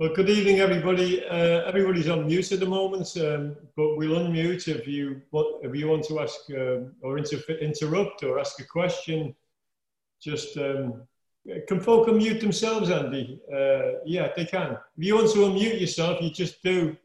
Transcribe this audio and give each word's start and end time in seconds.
Well, 0.00 0.14
good 0.14 0.30
evening, 0.30 0.60
everybody. 0.60 1.26
Uh, 1.26 1.64
everybody's 1.66 2.08
on 2.08 2.28
mute 2.28 2.52
at 2.52 2.60
the 2.60 2.66
moment, 2.66 3.16
um, 3.16 3.56
but 3.74 3.96
we'll 3.96 4.16
unmute 4.20 4.68
if 4.68 4.86
you 4.86 5.20
want, 5.32 5.64
if 5.64 5.74
you 5.74 5.88
want 5.88 6.04
to 6.04 6.20
ask 6.20 6.38
um, 6.50 6.92
or 7.02 7.18
inter 7.18 7.38
interrupt 7.60 8.22
or 8.22 8.38
ask 8.38 8.60
a 8.60 8.64
question. 8.64 9.34
Just 10.22 10.56
um, 10.56 11.02
can 11.66 11.80
folk 11.80 12.06
unmute 12.06 12.40
themselves, 12.40 12.90
Andy? 12.90 13.40
Uh, 13.52 13.98
yeah, 14.06 14.28
they 14.36 14.44
can. 14.44 14.78
If 14.96 15.04
you 15.04 15.16
want 15.16 15.32
to 15.32 15.38
unmute 15.38 15.80
yourself, 15.80 16.22
you 16.22 16.30
just 16.30 16.62
do, 16.62 16.96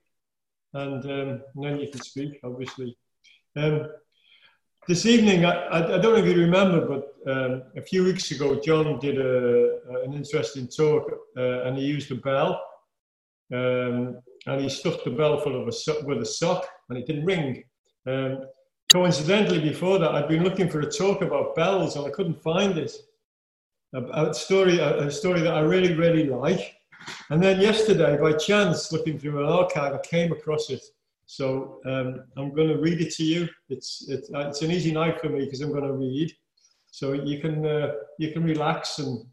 and, 0.73 1.03
um, 1.03 1.41
and 1.55 1.63
then 1.63 1.79
you 1.79 1.89
can 1.89 2.01
speak, 2.03 2.41
obviously. 2.43 2.95
Um, 3.55 3.87
this 4.87 5.07
evening, 5.07 5.45
I, 5.45 5.95
I, 5.95 5.97
don't 5.97 6.13
know 6.13 6.23
if 6.23 6.27
you 6.27 6.39
remember, 6.39 6.85
but 6.85 7.31
um, 7.31 7.63
a 7.75 7.81
few 7.81 8.03
weeks 8.03 8.29
ago, 8.29 8.59
John 8.59 8.99
did 8.99 9.17
a, 9.17 9.79
an 10.03 10.13
interesting 10.13 10.67
talk 10.67 11.11
uh, 11.35 11.63
and 11.63 11.75
he 11.75 11.85
used 11.85 12.11
a 12.11 12.15
bell. 12.15 12.61
Um, 13.51 14.19
and 14.45 14.61
he 14.61 14.69
stuffed 14.69 15.05
the 15.05 15.11
bell 15.11 15.39
full 15.39 15.55
of 15.55 15.67
a 15.67 16.05
with 16.05 16.21
a 16.21 16.25
sock 16.25 16.67
and 16.89 16.97
it 16.97 17.07
didn't 17.07 17.25
ring. 17.25 17.63
Um, 18.05 18.41
coincidentally, 18.91 19.59
before 19.59 19.99
that, 19.99 20.11
I'd 20.11 20.27
been 20.27 20.43
looking 20.43 20.69
for 20.69 20.81
a 20.81 20.91
talk 20.91 21.21
about 21.21 21.55
bells 21.55 21.95
and 21.95 22.05
I 22.05 22.09
couldn't 22.09 22.41
find 22.41 22.77
it. 22.77 22.91
A, 23.93 24.29
a 24.29 24.33
story, 24.33 24.79
a, 24.79 25.07
a 25.07 25.11
story 25.11 25.41
that 25.41 25.53
I 25.53 25.61
really, 25.61 25.93
really 25.93 26.25
like. 26.25 26.77
And 27.29 27.41
then 27.41 27.59
yesterday, 27.59 28.17
by 28.17 28.33
chance, 28.33 28.91
looking 28.91 29.19
through 29.19 29.39
an 29.43 29.51
archive, 29.51 29.93
I 29.93 29.99
came 29.99 30.31
across 30.31 30.69
it. 30.69 30.83
So 31.25 31.79
um, 31.85 32.23
I'm 32.37 32.53
going 32.53 32.69
to 32.69 32.77
read 32.77 33.01
it 33.01 33.13
to 33.15 33.23
you. 33.23 33.47
It's, 33.69 34.05
it's, 34.09 34.31
uh, 34.33 34.47
it's 34.49 34.61
an 34.61 34.71
easy 34.71 34.91
night 34.91 35.19
for 35.19 35.29
me 35.29 35.45
because 35.45 35.61
I'm 35.61 35.71
going 35.71 35.83
to 35.83 35.93
read. 35.93 36.31
So 36.91 37.13
you 37.13 37.39
can, 37.39 37.65
uh, 37.65 37.93
you 38.19 38.31
can 38.31 38.43
relax 38.43 38.99
and 38.99 39.25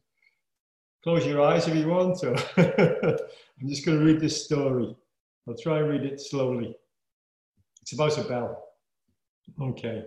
close 1.03 1.27
your 1.27 1.43
eyes 1.43 1.69
if 1.69 1.75
you 1.75 1.89
want 1.89 2.19
to. 2.21 3.19
I'm 3.61 3.69
just 3.69 3.85
going 3.85 3.99
to 3.99 4.05
read 4.05 4.21
this 4.21 4.45
story. 4.45 4.97
I'll 5.47 5.57
try 5.57 5.79
and 5.79 5.89
read 5.89 6.05
it 6.05 6.21
slowly. 6.21 6.75
It's 7.83 7.93
about 7.93 8.17
a 8.19 8.23
bell. 8.23 8.65
Okay. 9.61 10.05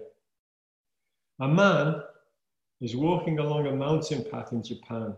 A 1.40 1.48
man 1.48 2.02
is 2.82 2.96
walking 2.96 3.40
along 3.40 3.68
a 3.68 3.76
mountain 3.76 4.26
path 4.32 4.52
in 4.54 4.64
Japan 4.64 5.16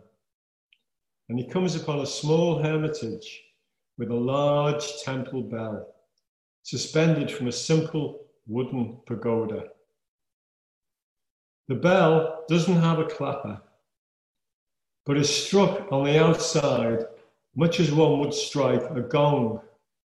and 1.30 1.40
he 1.40 1.48
comes 1.48 1.76
upon 1.76 2.00
a 2.00 2.06
small 2.06 2.62
hermitage 2.62 3.44
with 3.98 4.12
a 4.12 4.16
large 4.16 5.02
temple 5.04 5.42
bell 5.42 5.88
suspended 6.64 7.32
from 7.32 7.48
a 7.48 7.52
simple 7.52 8.26
wooden 8.48 8.98
pagoda. 9.06 9.66
The 11.68 11.76
bell 11.76 12.44
doesn't 12.48 12.82
have 12.82 13.00
a 13.00 13.06
clapper, 13.06 13.62
but 15.06 15.18
is 15.18 15.30
struck 15.30 15.92
on 15.92 16.06
the 16.06 16.24
outside 16.24 17.06
much 17.56 17.80
as 17.80 17.92
one 17.92 18.20
would 18.20 18.34
strike 18.34 18.84
a 18.92 19.02
gong 19.02 19.62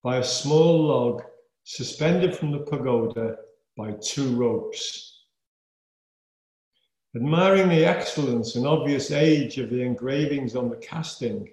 by 0.03 0.19
a 0.19 0.25
small 0.25 0.85
log 0.85 1.23
suspended 1.65 2.35
from 2.35 2.51
the 2.51 2.59
pagoda 2.59 3.37
by 3.77 3.93
two 4.03 4.35
ropes. 4.37 5.25
Admiring 7.17 7.69
the 7.69 7.85
excellence 7.85 8.57
and 8.57 8.67
obvious 8.67 9.11
age 9.11 9.59
of 9.59 9.71
the 9.71 9.83
engravings 9.83 10.55
on 10.57 10.69
the 10.69 10.77
casting, 10.77 11.49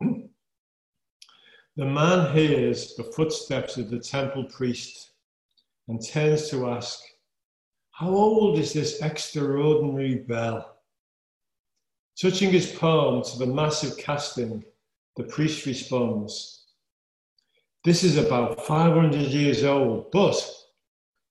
The 1.74 1.86
man 1.86 2.36
hears 2.36 2.94
the 2.96 3.04
footsteps 3.04 3.78
of 3.78 3.88
the 3.88 3.98
temple 3.98 4.44
priest 4.44 5.12
and 5.88 6.06
turns 6.06 6.50
to 6.50 6.68
ask, 6.68 7.00
How 7.92 8.10
old 8.10 8.58
is 8.58 8.74
this 8.74 9.00
extraordinary 9.00 10.16
bell? 10.16 10.76
Touching 12.20 12.50
his 12.50 12.70
palm 12.72 13.22
to 13.22 13.38
the 13.38 13.46
massive 13.46 13.96
casting, 13.96 14.62
the 15.16 15.24
priest 15.24 15.66
responds, 15.66 16.64
This 17.84 18.04
is 18.04 18.16
about 18.16 18.66
500 18.66 19.14
years 19.14 19.64
old, 19.64 20.10
but 20.10 20.42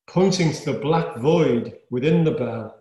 pointing 0.07 0.51
to 0.51 0.73
the 0.73 0.79
black 0.79 1.17
void 1.17 1.77
within 1.89 2.23
the 2.23 2.31
bell, 2.31 2.77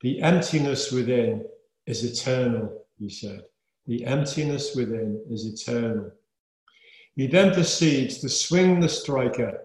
the 0.00 0.22
emptiness 0.22 0.92
within 0.92 1.44
is 1.86 2.04
eternal, 2.04 2.84
he 2.98 3.08
said. 3.08 3.42
The 3.86 4.04
emptiness 4.04 4.74
within 4.74 5.22
is 5.30 5.46
eternal. 5.46 6.10
He 7.14 7.26
then 7.26 7.54
proceeds 7.54 8.18
to 8.18 8.28
swing 8.28 8.80
the 8.80 8.88
striker. 8.88 9.62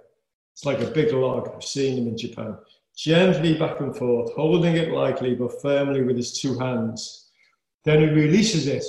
It's 0.53 0.65
like 0.65 0.79
a 0.79 0.91
big 0.91 1.11
log. 1.11 1.51
I've 1.53 1.63
seen 1.63 1.97
him 1.97 2.07
in 2.07 2.17
Japan. 2.17 2.57
Gently 2.95 3.57
back 3.57 3.79
and 3.79 3.95
forth, 3.95 4.33
holding 4.33 4.75
it 4.75 4.91
lightly 4.91 5.35
but 5.35 5.61
firmly 5.61 6.01
with 6.03 6.17
his 6.17 6.39
two 6.39 6.57
hands. 6.59 7.31
Then 7.83 8.01
he 8.01 8.07
releases 8.07 8.67
it, 8.67 8.85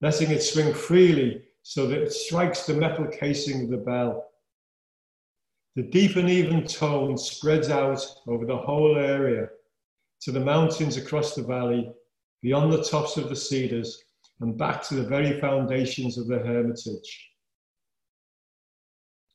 letting 0.00 0.30
it 0.30 0.42
swing 0.42 0.74
freely 0.74 1.42
so 1.62 1.86
that 1.86 2.02
it 2.02 2.12
strikes 2.12 2.66
the 2.66 2.74
metal 2.74 3.06
casing 3.06 3.64
of 3.64 3.70
the 3.70 3.76
bell. 3.76 4.30
The 5.74 5.82
deep 5.82 6.16
and 6.16 6.30
even 6.30 6.66
tone 6.66 7.18
spreads 7.18 7.68
out 7.68 8.04
over 8.26 8.46
the 8.46 8.56
whole 8.56 8.96
area 8.96 9.48
to 10.22 10.32
the 10.32 10.40
mountains 10.40 10.96
across 10.96 11.34
the 11.34 11.42
valley, 11.42 11.92
beyond 12.40 12.72
the 12.72 12.82
tops 12.82 13.16
of 13.16 13.28
the 13.28 13.36
cedars, 13.36 14.02
and 14.40 14.56
back 14.56 14.82
to 14.84 14.94
the 14.94 15.02
very 15.02 15.40
foundations 15.40 16.18
of 16.18 16.28
the 16.28 16.38
hermitage. 16.38 17.30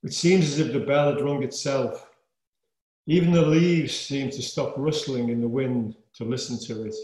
It 0.04 0.14
seems 0.14 0.46
as 0.46 0.60
if 0.60 0.74
the 0.74 0.80
bell 0.80 1.14
had 1.14 1.22
rung 1.22 1.44
itself. 1.44 2.10
Even 3.08 3.32
the 3.32 3.46
leaves 3.46 3.96
seem 3.96 4.30
to 4.32 4.42
stop 4.42 4.74
rustling 4.78 5.30
in 5.30 5.42
the 5.42 5.48
wind 5.48 5.96
to 6.16 6.24
listen 6.24 6.58
to 6.68 6.86
it. 6.86 6.96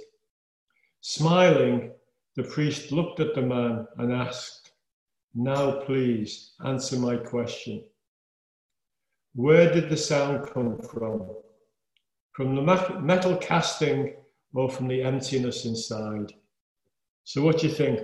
Smiling, 1.02 1.92
the 2.38 2.44
priest 2.44 2.92
looked 2.92 3.20
at 3.20 3.34
the 3.34 3.42
man 3.42 3.88
and 3.98 4.14
asked, 4.14 4.72
Now 5.34 5.72
please 5.72 6.52
answer 6.64 6.96
my 6.96 7.18
question. 7.18 7.84
Where 9.34 9.74
did 9.74 9.90
the 9.90 9.98
sound 9.98 10.48
come 10.54 10.78
from? 10.78 11.32
From 12.34 12.56
the 12.56 13.02
metal 13.02 13.38
casting 13.38 14.14
or 14.54 14.70
from 14.70 14.88
the 14.88 15.02
emptiness 15.02 15.66
inside? 15.66 16.32
So, 17.24 17.42
what 17.42 17.60
do 17.60 17.68
you 17.68 17.74
think? 17.74 18.02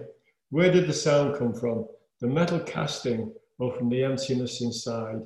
Where 0.49 0.71
did 0.71 0.87
the 0.87 0.93
sound 0.93 1.37
come 1.37 1.53
from? 1.53 1.85
The 2.19 2.27
metal 2.27 2.59
casting 2.59 3.31
or 3.59 3.71
from 3.75 3.89
the 3.89 4.03
emptiness 4.03 4.61
inside. 4.61 5.21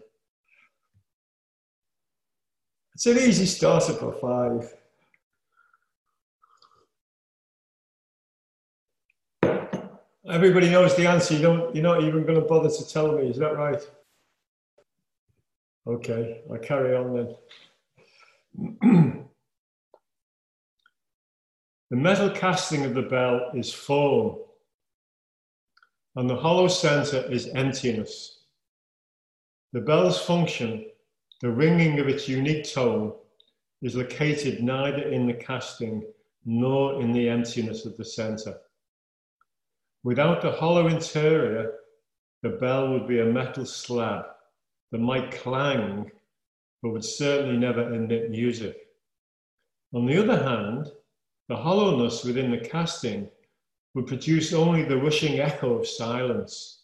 It's 2.93 3.05
an 3.05 3.17
easy 3.17 3.45
starter 3.45 3.93
for 3.93 4.11
five. 4.11 4.75
Everybody 10.29 10.69
knows 10.69 10.95
the 10.95 11.07
answer. 11.07 11.35
You 11.35 11.41
don't, 11.41 11.75
you're 11.75 11.83
not 11.83 12.03
even 12.03 12.23
going 12.23 12.39
to 12.39 12.45
bother 12.45 12.69
to 12.69 12.87
tell 12.89 13.13
me. 13.13 13.29
Is 13.29 13.37
that 13.37 13.55
right? 13.55 13.81
Okay, 15.87 16.41
I'll 16.51 16.57
carry 16.57 16.95
on 16.95 17.13
then. 17.15 18.75
the 21.89 21.95
metal 21.95 22.29
casting 22.29 22.83
of 22.83 22.93
the 22.93 23.03
bell 23.03 23.51
is 23.53 23.73
form 23.73 24.37
and 26.17 26.29
the 26.29 26.35
hollow 26.35 26.67
center 26.67 27.23
is 27.31 27.47
emptiness. 27.49 28.39
The 29.71 29.81
bell's 29.81 30.19
function, 30.19 30.87
the 31.41 31.51
ringing 31.51 31.99
of 31.99 32.07
its 32.09 32.27
unique 32.27 32.69
tone, 32.73 33.13
is 33.81 33.95
located 33.95 34.61
neither 34.61 35.03
in 35.03 35.27
the 35.27 35.35
casting 35.35 36.03
nor 36.43 37.01
in 37.01 37.13
the 37.13 37.29
emptiness 37.29 37.85
of 37.85 37.95
the 37.95 38.03
center. 38.05 38.57
Without 40.03 40.41
the 40.41 40.51
hollow 40.51 40.87
interior, 40.87 41.73
the 42.43 42.49
bell 42.49 42.93
would 42.93 43.07
be 43.07 43.19
a 43.19 43.25
metal 43.25 43.65
slab 43.65 44.25
that 44.91 44.99
might 44.99 45.31
clang, 45.31 46.11
but 46.81 46.91
would 46.91 47.03
certainly 47.03 47.57
never 47.57 47.93
emit 47.93 48.29
music. 48.29 48.77
On 49.93 50.05
the 50.05 50.21
other 50.21 50.41
hand, 50.43 50.91
the 51.49 51.55
hollowness 51.55 52.23
within 52.23 52.51
the 52.51 52.59
casting 52.59 53.29
would 53.95 54.07
produce 54.07 54.53
only 54.53 54.83
the 54.83 54.97
rushing 54.97 55.39
echo 55.39 55.79
of 55.79 55.87
silence. 55.87 56.83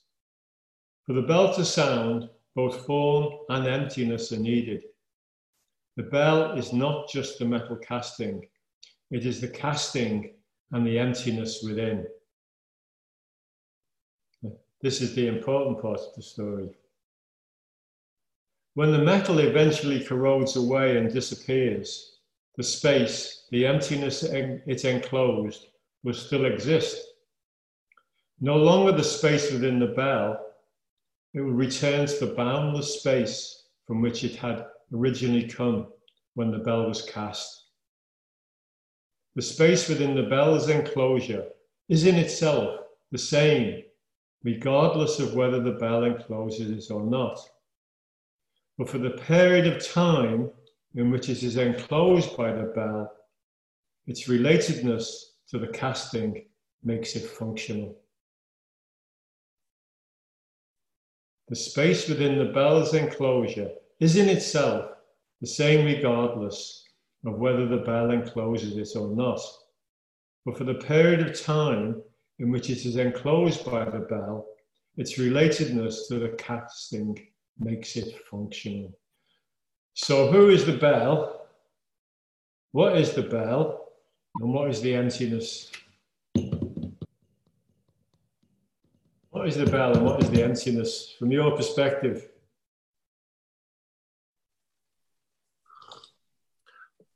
For 1.05 1.13
the 1.13 1.21
bell 1.21 1.53
to 1.53 1.65
sound, 1.65 2.29
both 2.55 2.85
form 2.85 3.39
and 3.49 3.67
emptiness 3.67 4.31
are 4.31 4.39
needed. 4.39 4.83
The 5.97 6.03
bell 6.03 6.57
is 6.57 6.73
not 6.73 7.09
just 7.09 7.37
the 7.37 7.45
metal 7.45 7.75
casting, 7.75 8.47
it 9.11 9.25
is 9.25 9.41
the 9.41 9.47
casting 9.47 10.33
and 10.71 10.87
the 10.87 10.97
emptiness 10.97 11.61
within. 11.63 12.07
This 14.83 14.99
is 14.99 15.15
the 15.15 15.27
important 15.27 15.81
part 15.81 16.01
of 16.01 16.13
the 16.13 16.21
story. 16.21 16.69
When 18.73 18.91
the 18.91 19.01
metal 19.01 19.39
eventually 19.39 20.03
corrodes 20.03 20.57
away 20.57 20.97
and 20.97 21.09
disappears, 21.09 22.17
the 22.57 22.63
space, 22.63 23.47
the 23.49 23.65
emptiness 23.65 24.23
it 24.23 24.83
enclosed, 24.83 25.67
will 26.03 26.13
still 26.13 26.43
exist. 26.43 27.01
No 28.41 28.57
longer 28.57 28.91
the 28.91 29.05
space 29.05 29.53
within 29.53 29.79
the 29.79 29.93
bell, 29.95 30.37
it 31.33 31.39
will 31.39 31.53
return 31.53 32.05
to 32.05 32.25
the 32.25 32.33
boundless 32.33 32.99
space 32.99 33.67
from 33.87 34.01
which 34.01 34.25
it 34.25 34.35
had 34.35 34.65
originally 34.93 35.47
come 35.47 35.87
when 36.33 36.51
the 36.51 36.57
bell 36.57 36.89
was 36.89 37.03
cast. 37.03 37.67
The 39.35 39.43
space 39.43 39.87
within 39.87 40.13
the 40.13 40.23
bell's 40.23 40.67
enclosure 40.67 41.45
is 41.87 42.05
in 42.05 42.15
itself 42.15 42.81
the 43.13 43.17
same 43.17 43.83
regardless 44.43 45.19
of 45.19 45.33
whether 45.33 45.61
the 45.61 45.71
bell 45.71 46.03
encloses 46.03 46.89
it 46.89 46.93
or 46.93 47.03
not. 47.03 47.39
But 48.77 48.89
for 48.89 48.97
the 48.97 49.11
period 49.11 49.67
of 49.67 49.85
time 49.85 50.51
in 50.95 51.11
which 51.11 51.29
it 51.29 51.43
is 51.43 51.57
enclosed 51.57 52.35
by 52.35 52.51
the 52.51 52.71
bell, 52.75 53.11
its 54.05 54.27
relatedness 54.27 55.23
to 55.49 55.59
the 55.59 55.67
casting 55.67 56.45
makes 56.83 57.15
it 57.15 57.23
functional. 57.23 57.97
The 61.47 61.55
space 61.55 62.09
within 62.09 62.37
the 62.37 62.51
bell's 62.53 62.93
enclosure 62.93 63.71
is 63.99 64.15
in 64.15 64.27
itself 64.27 64.91
the 65.39 65.47
same 65.47 65.85
regardless 65.85 66.83
of 67.25 67.37
whether 67.37 67.67
the 67.67 67.77
bell 67.77 68.11
encloses 68.11 68.75
it 68.77 68.97
or 68.97 69.15
not. 69.15 69.39
But 70.45 70.57
for 70.57 70.63
the 70.63 70.73
period 70.75 71.21
of 71.21 71.39
time 71.39 72.01
in 72.43 72.51
which 72.51 72.69
it 72.69 72.85
is 72.85 72.97
enclosed 72.97 73.65
by 73.65 73.85
the 73.85 74.01
bell, 74.01 74.45
its 74.97 75.17
relatedness 75.17 76.07
to 76.09 76.19
the 76.19 76.29
casting 76.37 77.17
makes 77.57 77.95
it 77.95 78.13
functional. 78.29 78.91
So, 79.93 80.29
who 80.29 80.49
is 80.49 80.65
the 80.65 80.77
bell? 80.77 81.47
What 82.73 82.97
is 82.97 83.13
the 83.13 83.23
bell? 83.23 83.87
And 84.41 84.53
what 84.53 84.69
is 84.69 84.81
the 84.81 84.93
emptiness? 84.93 85.71
What 89.29 89.47
is 89.47 89.55
the 89.55 89.65
bell 89.65 89.93
and 89.93 90.05
what 90.05 90.21
is 90.21 90.29
the 90.29 90.43
emptiness 90.43 91.15
from 91.17 91.31
your 91.31 91.55
perspective? 91.55 92.27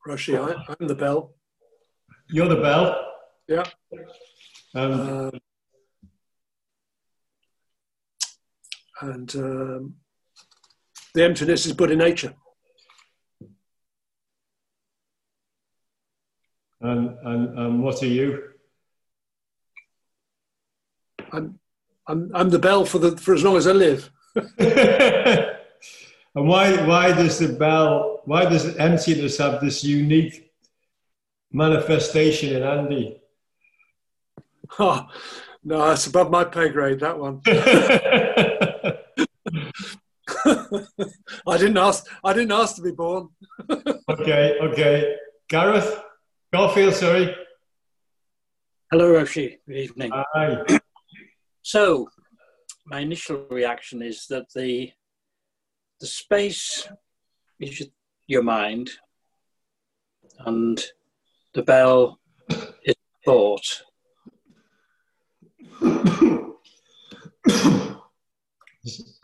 Roshi, 0.07 0.39
I, 0.39 0.53
am 0.79 0.87
the 0.87 0.95
bell. 0.95 1.33
You're 2.29 2.47
the 2.47 2.61
bell? 2.61 3.11
Yeah. 3.49 3.65
Um, 4.77 5.31
uh, 5.31 5.31
and 9.01 9.35
um, 9.35 9.95
the 11.15 11.23
emptiness 11.23 11.65
is 11.65 11.73
Buddha 11.73 11.95
nature. 11.95 12.35
And, 16.79 17.17
and, 17.23 17.57
and 17.57 17.83
what 17.83 18.03
are 18.03 18.07
you? 18.07 18.43
I'm, 21.31 21.57
I'm, 22.05 22.29
I'm 22.35 22.49
the 22.51 22.59
bell 22.59 22.85
for, 22.85 22.99
the, 22.99 23.17
for 23.17 23.33
as 23.33 23.43
long 23.43 23.57
as 23.57 23.65
I 23.65 23.71
live. 23.71 24.11
and 24.35 25.57
why, 26.35 26.85
why 26.85 27.13
does 27.13 27.39
the 27.39 27.53
bell, 27.53 28.21
why 28.25 28.45
does 28.45 28.75
emptiness 28.75 29.39
have 29.39 29.59
this 29.59 29.83
unique 29.83 30.51
manifestation 31.51 32.55
in 32.55 32.61
Andy? 32.61 33.21
Oh, 34.79 35.07
no, 35.63 35.87
that's 35.87 36.07
above 36.07 36.31
my 36.31 36.43
pay 36.43 36.69
grade, 36.69 36.99
that 36.99 37.17
one. 37.19 37.41
I 41.47 41.57
didn't 41.57 41.77
ask. 41.77 42.05
I 42.23 42.33
didn't 42.33 42.51
ask 42.51 42.75
to 42.75 42.81
be 42.81 42.91
born. 42.91 43.29
okay, 44.09 44.57
okay. 44.61 45.15
Gareth, 45.49 46.01
Garfield, 46.53 46.93
sorry. 46.93 47.35
Hello, 48.91 49.11
Roshi. 49.13 49.57
Good 49.67 49.77
evening. 49.77 50.11
Hi. 50.13 50.63
So, 51.61 52.09
my 52.85 52.99
initial 52.99 53.45
reaction 53.49 54.01
is 54.01 54.27
that 54.29 54.45
the 54.53 54.91
the 55.99 56.07
space 56.07 56.87
is 57.59 57.89
your 58.27 58.43
mind, 58.43 58.89
and 60.45 60.81
the 61.53 61.63
bell 61.63 62.19
is 62.83 62.95
thought. 63.25 63.83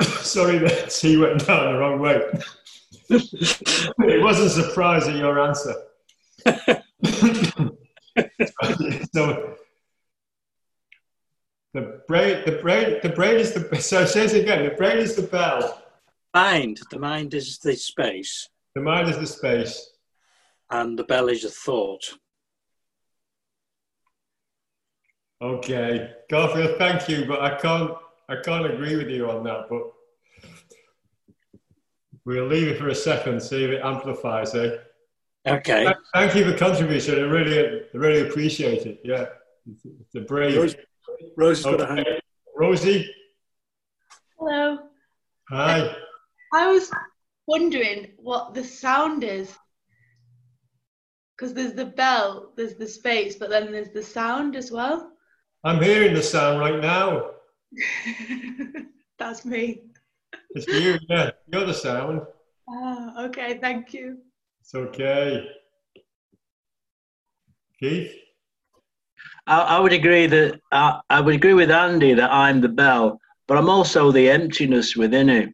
Sorry 0.01 0.57
that 0.59 0.93
he 0.93 1.17
went 1.17 1.45
down 1.45 1.73
the 1.73 1.79
wrong 1.79 1.99
way. 1.99 2.21
it 3.09 4.23
wasn't 4.23 4.51
surprised 4.51 5.07
at 5.07 5.15
your 5.15 5.39
answer. 5.39 5.73
so 9.13 9.55
the 11.73 12.01
brain, 12.07 12.43
the 12.45 12.59
brain, 12.61 12.99
the 13.01 13.09
brain 13.09 13.37
is 13.37 13.53
the. 13.53 13.81
So 13.81 14.05
says 14.05 14.33
again, 14.33 14.63
the 14.63 14.75
brain 14.75 14.97
is 14.97 15.15
the 15.15 15.23
bell. 15.23 15.81
Mind, 16.33 16.81
the 16.91 16.99
mind 16.99 17.33
is 17.33 17.57
the 17.59 17.75
space. 17.75 18.49
The 18.75 18.81
mind 18.81 19.09
is 19.09 19.17
the 19.17 19.27
space. 19.27 19.89
And 20.69 20.97
the 20.97 21.03
bell 21.03 21.29
is 21.29 21.45
a 21.45 21.49
thought. 21.49 22.17
Okay, 25.43 26.09
Garfield, 26.29 26.77
thank 26.77 27.09
you, 27.09 27.25
but 27.25 27.41
I 27.41 27.57
can't, 27.57 27.91
I 28.29 28.37
can't 28.37 28.65
agree 28.65 28.95
with 28.95 29.09
you 29.09 29.29
on 29.29 29.43
that. 29.43 29.67
But 29.69 29.81
we'll 32.23 32.47
leave 32.47 32.69
it 32.69 32.79
for 32.79 32.87
a 32.87 32.95
second, 32.95 33.41
see 33.41 33.65
if 33.65 33.71
it 33.71 33.81
amplifies. 33.83 34.55
Eh? 34.55 34.77
Okay. 35.45 35.93
Thank 36.13 36.35
you 36.35 36.49
for 36.49 36.57
contribution. 36.57 37.15
I 37.15 37.23
really, 37.23 37.81
I 37.93 37.97
really 37.97 38.21
appreciate 38.21 38.85
it. 38.85 39.01
Yeah, 39.03 39.25
it's 39.67 40.15
a 40.15 40.21
brave. 40.21 40.55
Rose, 40.55 40.75
Rosie's 41.35 41.65
okay. 41.65 41.77
got 41.77 41.91
a 41.91 41.95
hand. 41.95 42.21
Rosie. 42.55 43.13
Hello. 44.39 44.77
Hi. 45.49 45.93
I 46.53 46.71
was 46.71 46.89
wondering 47.47 48.13
what 48.15 48.53
the 48.53 48.63
sound 48.63 49.25
is. 49.25 49.53
Because 51.35 51.53
there's 51.53 51.73
the 51.73 51.87
bell, 51.87 52.53
there's 52.55 52.75
the 52.75 52.87
space, 52.87 53.35
but 53.35 53.49
then 53.49 53.73
there's 53.73 53.89
the 53.89 54.03
sound 54.03 54.55
as 54.55 54.71
well. 54.71 55.09
I'm 55.65 55.81
hearing 55.81 56.13
the 56.13 56.21
sound 56.21 56.59
right 56.59 56.81
now. 56.81 57.31
That's 59.19 59.45
me. 59.45 59.81
It's 60.51 60.67
you, 60.67 60.99
yeah. 61.09 61.31
You're 61.51 61.65
the 61.65 61.73
sound. 61.73 62.21
Ah, 62.69 63.25
okay, 63.25 63.57
thank 63.59 63.93
you. 63.93 64.17
It's 64.61 64.75
okay. 64.75 65.47
Keith? 67.79 68.13
I, 69.47 69.61
I 69.61 69.79
would 69.79 69.93
agree 69.93 70.27
that 70.27 70.59
I, 70.71 70.99
I 71.09 71.21
would 71.21 71.35
agree 71.35 71.53
with 71.53 71.71
Andy 71.71 72.13
that 72.13 72.31
I'm 72.31 72.59
the 72.59 72.69
bell, 72.69 73.19
but 73.47 73.57
I'm 73.57 73.69
also 73.69 74.11
the 74.11 74.29
emptiness 74.29 74.97
within 74.97 75.29
it. 75.29 75.53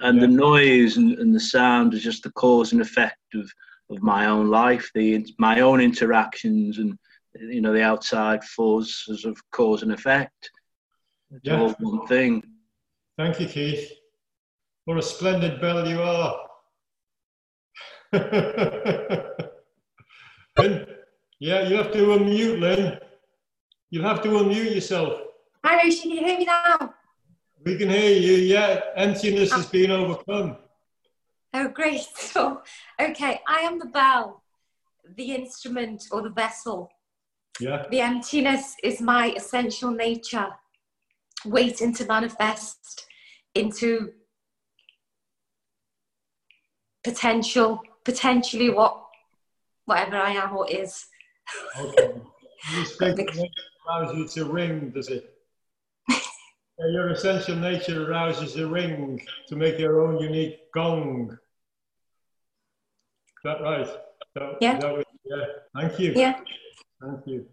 And 0.00 0.20
yeah. 0.20 0.26
the 0.26 0.32
noise 0.32 0.96
and, 0.96 1.18
and 1.18 1.34
the 1.34 1.40
sound 1.40 1.94
is 1.94 2.02
just 2.02 2.22
the 2.22 2.32
cause 2.32 2.72
and 2.72 2.80
effect 2.80 3.18
of, 3.34 3.50
of 3.90 4.02
my 4.02 4.26
own 4.26 4.50
life, 4.50 4.88
the 4.94 5.26
my 5.38 5.60
own 5.60 5.80
interactions 5.80 6.78
and 6.78 6.96
you 7.40 7.60
know 7.60 7.72
the 7.72 7.82
outside 7.82 8.44
fuzz 8.44 9.04
as 9.10 9.24
of 9.24 9.38
cause 9.50 9.82
and 9.82 9.92
effect. 9.92 10.50
It's 11.30 11.40
yeah. 11.44 11.60
all 11.60 11.74
one 11.80 12.06
thing. 12.06 12.42
Thank 13.16 13.40
you, 13.40 13.46
Keith. 13.46 13.90
What 14.84 14.98
a 14.98 15.02
splendid 15.02 15.60
bell 15.60 15.86
you 15.88 16.02
are. 16.02 16.36
Lynn, 20.58 20.86
yeah, 21.38 21.62
you 21.68 21.76
have 21.76 21.92
to 21.92 21.98
unmute, 21.98 22.60
Lynn. 22.60 22.98
You'll 23.90 24.04
have 24.04 24.22
to 24.22 24.28
unmute 24.28 24.74
yourself. 24.74 25.20
Hi, 25.64 25.84
Roshi, 25.84 26.02
can 26.02 26.10
you 26.10 26.24
hear 26.24 26.38
me 26.38 26.44
now? 26.44 26.94
We 27.64 27.76
can 27.78 27.88
hear 27.88 28.18
you, 28.18 28.34
yeah. 28.34 28.80
Emptiness 28.96 29.52
has 29.52 29.66
been 29.66 29.90
overcome. 29.90 30.56
Oh, 31.54 31.68
great. 31.68 32.06
So, 32.16 32.62
okay, 33.00 33.40
I 33.46 33.60
am 33.60 33.78
the 33.78 33.86
bell, 33.86 34.42
the 35.16 35.34
instrument 35.34 36.04
or 36.10 36.22
the 36.22 36.30
vessel. 36.30 36.90
Yeah. 37.60 37.86
The 37.90 38.00
emptiness 38.00 38.74
is 38.82 39.00
my 39.00 39.32
essential 39.36 39.90
nature, 39.90 40.48
waiting 41.44 41.92
to 41.94 42.06
manifest 42.06 43.06
into 43.54 44.12
potential, 47.04 47.82
potentially 48.04 48.70
what, 48.70 49.04
whatever 49.84 50.16
I 50.16 50.32
am 50.32 50.56
or 50.56 50.70
is. 50.70 51.06
Okay. 51.78 52.14
Allows 53.88 54.16
you 54.16 54.28
to 54.28 54.44
ring, 54.44 54.90
does 54.90 55.08
it? 55.08 55.34
your 56.78 57.08
essential 57.08 57.56
nature 57.56 58.08
arouses 58.08 58.56
a 58.56 58.66
ring 58.66 59.20
to 59.48 59.56
make 59.56 59.78
your 59.78 60.06
own 60.06 60.20
unique 60.20 60.70
gong. 60.72 61.30
Is 61.30 61.38
that 63.44 63.60
right? 63.60 63.88
That, 64.34 64.56
yeah. 64.60 64.78
That 64.78 65.04
yeah. 65.24 65.44
Thank 65.74 65.98
you. 65.98 66.12
Yeah. 66.14 66.38
Thank 67.02 67.26
you. 67.26 67.46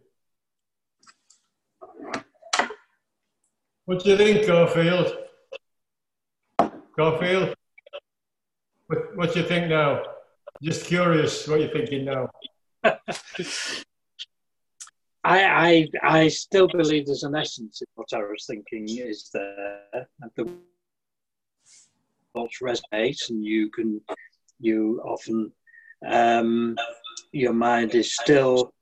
What 3.85 4.03
do 4.03 4.09
you 4.11 4.17
think, 4.17 4.45
Garfield? 4.45 5.11
Garfield? 6.95 7.55
What, 8.85 9.17
what 9.17 9.33
do 9.33 9.39
you 9.39 9.47
think 9.47 9.69
now? 9.69 10.03
Just 10.61 10.85
curious 10.85 11.47
what 11.47 11.61
you're 11.61 11.69
thinking 11.69 12.05
now. 12.05 12.29
I, 15.23 15.43
I, 15.43 15.87
I 16.03 16.27
still 16.27 16.67
believe 16.67 17.07
there's 17.07 17.23
an 17.23 17.35
essence 17.35 17.81
in 17.81 17.87
what 17.95 18.13
I 18.13 18.19
was 18.19 18.45
thinking 18.45 18.87
is 18.87 19.31
there. 19.33 20.07
The 20.35 20.47
thoughts 22.33 22.59
resonate, 22.61 23.29
and 23.29 23.43
you 23.43 23.71
can, 23.71 23.99
you 24.59 25.01
often, 25.03 25.51
um, 26.07 26.77
your 27.31 27.53
mind 27.53 27.95
is 27.95 28.13
still, 28.13 28.73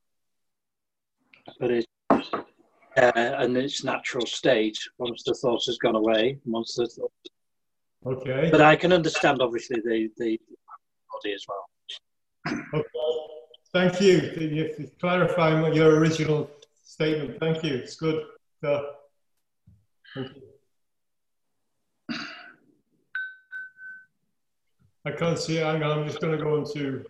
but 1.59 1.71
it 1.71 1.85
uh, 2.11 3.43
in 3.43 3.55
its 3.55 3.83
natural 3.83 4.25
state 4.25 4.77
once 4.97 5.23
the 5.23 5.33
thought 5.35 5.63
has 5.65 5.77
gone 5.77 5.95
away. 5.95 6.39
Once 6.45 6.75
the 6.75 6.87
thought, 6.87 7.11
Okay. 8.05 8.49
but 8.51 8.61
I 8.61 8.75
can 8.75 8.91
understand 8.93 9.41
obviously 9.41 9.79
the 9.83 10.09
the 10.17 10.39
body 11.11 11.33
as 11.33 11.45
well. 11.47 11.65
Okay. 12.73 12.87
Thank 13.73 14.01
you. 14.01 14.87
Clarifying 14.99 15.73
your 15.73 15.97
original 15.97 16.49
statement. 16.83 17.39
Thank 17.39 17.63
you. 17.63 17.75
It's 17.75 17.95
good. 17.95 18.23
Uh, 18.63 18.81
thank 20.15 20.29
you. 20.35 20.41
I 25.05 25.11
can't 25.11 25.37
see 25.37 25.57
it. 25.57 25.63
Hang 25.65 25.83
on. 25.83 25.99
I'm 25.99 26.07
just 26.07 26.19
going 26.19 26.37
to 26.37 26.43
go 26.43 26.57
into 26.57 27.05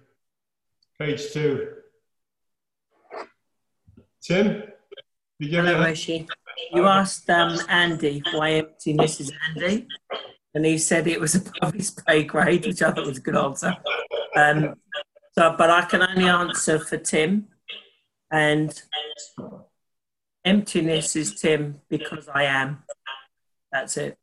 page 0.99 1.31
two. 1.31 1.73
Tim, 4.21 4.63
Hello, 5.39 5.75
Roshi. 5.75 6.27
You 6.73 6.85
asked 6.87 7.29
um, 7.29 7.59
Andy 7.69 8.23
why 8.33 8.53
emptiness 8.53 9.19
is 9.19 9.31
Andy, 9.49 9.87
and 10.55 10.65
he 10.65 10.79
said 10.79 11.05
it 11.05 11.19
was 11.19 11.35
above 11.35 11.75
his 11.75 11.91
pay 11.91 12.23
grade, 12.23 12.65
which 12.65 12.81
I 12.81 12.91
thought 12.91 13.05
was 13.05 13.19
a 13.19 13.21
good 13.21 13.35
answer. 13.35 13.75
Um, 14.35 14.75
so, 15.37 15.53
but 15.55 15.69
I 15.69 15.85
can 15.85 16.01
only 16.01 16.25
answer 16.25 16.79
for 16.79 16.97
Tim, 16.97 17.49
and 18.31 18.81
emptiness 20.43 21.15
is 21.15 21.39
Tim 21.39 21.81
because 21.87 22.27
I 22.27 22.45
am. 22.45 22.83
That's 23.71 23.97
it. 23.97 24.17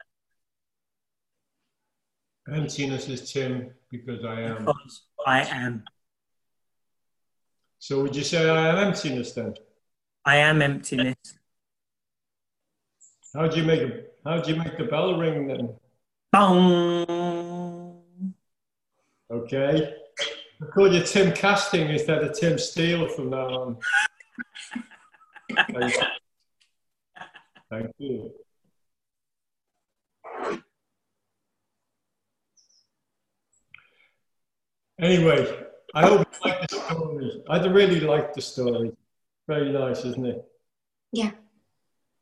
emptiness 2.52 3.08
is 3.08 3.32
Tim 3.32 3.70
because 3.88 4.24
I 4.24 4.40
am. 4.40 4.58
Because 4.64 5.02
I 5.24 5.42
am. 5.42 5.84
So 7.78 8.02
would 8.02 8.16
you 8.16 8.24
say 8.24 8.50
I 8.50 8.70
am 8.70 8.88
emptiness 8.88 9.32
then? 9.32 9.54
I 10.24 10.36
am 10.36 10.62
emptiness. 10.62 11.16
How 13.34 13.46
do 13.46 13.58
you 13.58 13.64
make 13.64 13.82
a, 13.82 14.04
how 14.24 14.40
do 14.40 14.52
you 14.52 14.56
make 14.56 14.78
the 14.78 14.84
bell 14.84 15.18
ring 15.18 15.46
then? 15.48 15.74
Bong. 16.32 18.02
Okay. 19.30 19.94
I 20.62 20.64
call 20.66 20.92
you 20.92 21.02
Tim 21.02 21.32
Casting 21.32 21.88
instead 21.88 22.22
of 22.22 22.38
Tim 22.38 22.58
Steele 22.58 23.08
from 23.08 23.30
now 23.30 23.48
on. 23.48 23.76
Thank 25.70 25.94
you. 25.94 26.02
Thank 27.70 27.90
you. 27.98 28.30
Anyway, 35.00 35.66
I 35.94 36.06
hope 36.06 36.26
you 36.32 36.50
like 36.50 36.68
the 36.68 36.76
story. 36.76 37.42
I 37.48 37.66
really 37.66 38.00
like 38.00 38.32
the 38.32 38.40
story. 38.40 38.92
Very 39.46 39.72
nice, 39.72 40.04
isn't 40.04 40.26
it? 40.26 40.44
Yeah. 41.12 41.32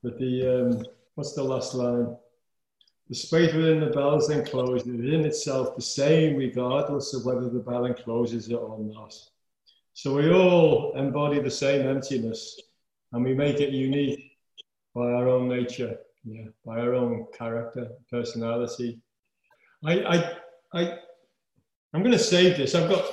But 0.03 0.19
the 0.19 0.61
um, 0.61 0.87
what's 1.15 1.35
the 1.35 1.43
last 1.43 1.75
line? 1.75 2.17
The 3.09 3.15
space 3.15 3.53
within 3.53 3.81
the 3.81 3.87
bell 3.87 4.17
is 4.17 4.31
enclosed 4.31 4.87
is 4.89 4.95
in 4.95 5.25
itself 5.25 5.77
the 5.77 5.83
same, 5.83 6.37
regardless 6.37 7.15
of 7.15 7.25
whether 7.25 7.49
the 7.49 7.61
bell 7.61 7.85
encloses 7.85 8.49
it 8.49 8.55
or 8.55 8.79
not. 8.81 9.15
So 9.95 10.15
we 10.17 10.33
all 10.33 10.95
embody 10.97 11.39
the 11.41 11.51
same 11.51 11.87
emptiness, 11.87 12.59
and 13.13 13.23
we 13.23 13.35
make 13.35 13.61
it 13.61 13.71
unique 13.71 14.39
by 14.95 15.03
our 15.13 15.29
own 15.29 15.49
nature, 15.49 15.99
yeah, 16.25 16.47
by 16.65 16.81
our 16.81 16.95
own 16.95 17.27
character, 17.37 17.89
personality. 18.11 19.01
I, 19.85 20.03
I, 20.03 20.39
I, 20.73 20.99
I'm 21.93 22.03
going 22.03 22.13
to 22.13 22.19
save 22.19 22.57
this. 22.57 22.75
I've 22.75 22.89
got. 22.89 23.05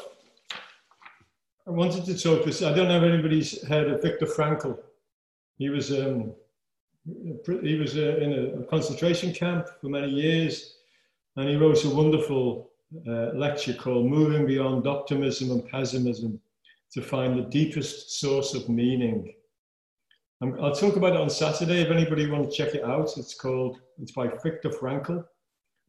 I 1.70 1.72
wanted 1.72 2.04
to 2.06 2.18
talk 2.18 2.46
this. 2.46 2.64
I 2.64 2.74
don't 2.74 2.88
know 2.88 2.98
if 2.98 3.04
anybody's 3.04 3.64
heard 3.68 3.92
of 3.92 4.02
Viktor 4.02 4.26
Frankl. 4.26 4.80
He 5.60 5.70
was 5.70 5.92
um, 5.92 6.34
he 7.62 7.76
was 7.76 7.96
uh, 7.96 8.18
in 8.18 8.60
a 8.60 8.64
concentration 8.64 9.32
camp 9.34 9.68
for 9.80 9.88
many 9.88 10.10
years, 10.10 10.78
and 11.36 11.48
he 11.48 11.58
wrote 11.58 11.86
a 11.86 11.90
wonderful 11.90 12.72
uh, 13.08 13.34
lecture 13.36 13.76
called 13.76 14.08
"Moving 14.08 14.48
Beyond 14.48 14.88
Optimism 14.88 15.52
and 15.52 15.70
Pessimism 15.70 16.42
to 16.94 17.04
Find 17.04 17.38
the 17.38 17.48
Deepest 17.50 18.20
Source 18.20 18.56
of 18.56 18.68
Meaning." 18.68 19.32
i 20.42 20.46
will 20.46 20.74
talk 20.74 20.96
about 20.96 21.14
it 21.14 21.22
on 21.22 21.30
Saturday. 21.30 21.82
If 21.82 21.92
anybody 21.92 22.26
wants 22.26 22.58
to 22.58 22.64
check 22.64 22.74
it 22.74 22.84
out, 22.84 23.16
it's 23.16 23.36
called. 23.36 23.80
It's 24.02 24.14
by 24.14 24.28
Viktor 24.42 24.72
Frankl, 24.72 25.24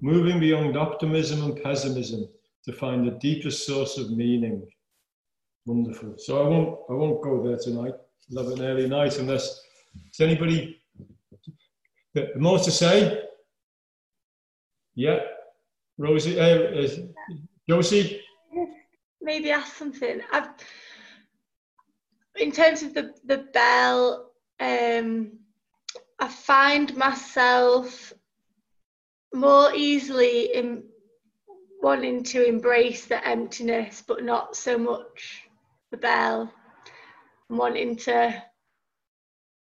"Moving 0.02 0.40
Beyond 0.40 0.76
Optimism 0.76 1.42
and 1.42 1.62
Pessimism 1.62 2.28
to 2.64 2.72
Find 2.74 3.06
the 3.06 3.12
Deepest 3.12 3.66
Source 3.66 3.96
of 3.96 4.10
Meaning." 4.10 4.68
Wonderful. 5.66 6.14
So 6.18 6.42
I 6.42 6.48
won't. 6.48 6.78
I 6.88 6.92
won't 6.94 7.22
go 7.22 7.42
there 7.46 7.58
tonight. 7.58 7.94
Love 8.30 8.52
an 8.52 8.62
early 8.62 8.88
night 8.88 9.18
unless. 9.18 9.62
Does 10.12 10.20
anybody 10.20 10.80
more 12.36 12.58
to 12.58 12.70
say? 12.70 13.22
Yeah. 14.94 15.20
Rosie, 15.98 16.40
uh, 16.40 16.80
uh, 16.80 16.88
Josie? 17.68 18.22
Maybe 19.20 19.50
ask 19.50 19.76
something. 19.76 20.20
I've, 20.32 20.48
in 22.36 22.52
terms 22.52 22.82
of 22.82 22.94
the, 22.94 23.12
the 23.24 23.38
bell, 23.52 24.30
um, 24.58 25.32
I 26.18 26.28
find 26.28 26.96
myself 26.96 28.14
more 29.34 29.72
easily 29.74 30.54
in 30.54 30.84
wanting 31.82 32.22
to 32.24 32.46
embrace 32.46 33.06
the 33.06 33.26
emptiness, 33.26 34.02
but 34.06 34.24
not 34.24 34.56
so 34.56 34.78
much 34.78 35.49
the 35.90 35.96
bell. 35.96 36.52
I'm 37.48 37.56
wanting 37.56 37.96
to 37.96 38.42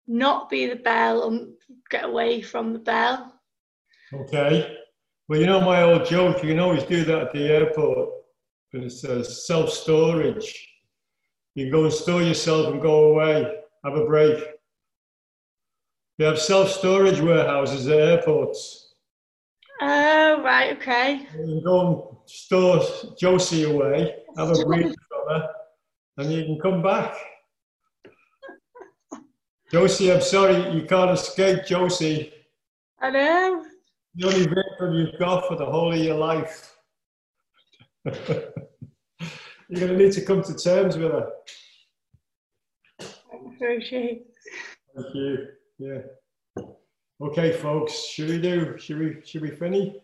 not 0.06 0.50
be 0.50 0.66
the 0.66 0.76
bell 0.76 1.28
and 1.28 1.54
get 1.90 2.04
away 2.04 2.42
from 2.42 2.72
the 2.72 2.78
bell. 2.78 3.40
Okay. 4.12 4.76
Well, 5.28 5.40
you 5.40 5.46
know 5.46 5.60
my 5.60 5.82
old 5.82 6.04
joke, 6.04 6.42
you 6.42 6.50
can 6.50 6.58
always 6.58 6.84
do 6.84 7.04
that 7.04 7.22
at 7.22 7.32
the 7.32 7.46
airport. 7.46 8.10
And 8.72 8.84
it 8.84 8.90
says 8.90 9.28
uh, 9.28 9.30
self 9.30 9.70
storage. 9.70 10.68
You 11.54 11.64
can 11.64 11.72
go 11.72 11.84
and 11.84 11.92
store 11.92 12.22
yourself 12.22 12.72
and 12.72 12.80
go 12.80 13.12
away, 13.12 13.54
have 13.84 13.94
a 13.94 14.06
break. 14.06 14.42
You 16.18 16.26
have 16.26 16.38
self 16.38 16.70
storage 16.70 17.20
warehouses 17.20 17.86
at 17.88 17.98
airports. 17.98 18.94
Oh, 19.80 20.42
right, 20.42 20.76
okay. 20.76 21.26
You 21.34 21.44
can 21.44 21.64
go 21.64 21.90
and 21.90 22.18
store 22.26 22.80
Josie 23.18 23.64
away, 23.64 24.14
have 24.36 24.50
a 24.50 24.64
break 24.64 24.86
from 24.86 25.28
her, 25.28 25.48
and 26.18 26.32
you 26.32 26.44
can 26.44 26.58
come 26.60 26.82
back. 26.82 27.14
Josie, 29.70 30.12
I'm 30.12 30.20
sorry, 30.20 30.70
you 30.74 30.84
can't 30.84 31.10
escape 31.12 31.64
Josie. 31.66 32.32
I 33.00 33.10
know. 33.10 33.64
The 34.14 34.26
only 34.26 34.46
vehicle 34.46 34.94
you've 34.94 35.18
got 35.18 35.48
for 35.48 35.56
the 35.56 35.64
whole 35.64 35.92
of 35.92 35.98
your 35.98 36.16
life. 36.16 36.76
You're 38.04 39.80
going 39.86 39.92
to 39.92 39.96
need 39.96 40.12
to 40.12 40.20
come 40.20 40.42
to 40.42 40.54
terms 40.54 40.98
with 40.98 41.12
her. 41.12 41.30
Thank 44.94 45.14
you. 45.14 45.46
Yeah. 45.78 45.98
Okay, 47.22 47.52
folks, 47.52 48.04
should 48.04 48.28
we 48.28 48.40
do? 48.40 48.76
Should 48.76 48.98
we? 48.98 49.16
Should 49.24 49.42
we 49.42 49.50
finish? 49.52 49.94